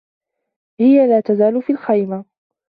هي 0.79 1.07
لا 1.07 1.19
تزال 1.19 1.63
في 1.63 1.71
الخيمة. 1.73 2.25